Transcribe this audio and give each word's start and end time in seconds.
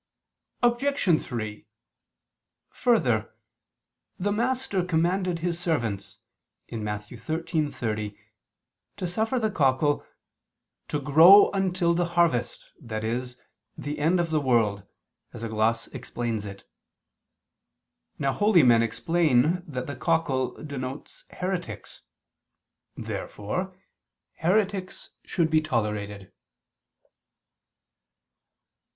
Obj. 0.63 1.21
3: 1.23 1.67
Further, 2.71 3.35
the 4.17 4.31
Master 4.31 4.83
commanded 4.83 5.37
his 5.39 5.59
servants 5.59 6.17
(Matt. 6.71 7.01
13:30) 7.01 8.17
to 8.97 9.07
suffer 9.07 9.37
the 9.37 9.51
cockle 9.51 10.03
"to 10.87 10.99
grow 10.99 11.51
until 11.51 11.93
the 11.93 12.05
harvest," 12.17 12.71
i.e. 12.89 13.21
the 13.77 13.99
end 13.99 14.19
of 14.19 14.31
the 14.31 14.39
world, 14.41 14.87
as 15.33 15.43
a 15.43 15.49
gloss 15.49 15.85
explains 15.89 16.47
it. 16.47 16.63
Now 18.17 18.31
holy 18.31 18.63
men 18.63 18.81
explain 18.81 19.61
that 19.67 19.85
the 19.85 19.95
cockle 19.95 20.63
denotes 20.63 21.25
heretics. 21.29 22.01
Therefore 22.97 23.77
heretics 24.37 25.11
should 25.25 25.51
be 25.51 25.61
tolerated. 25.61 26.31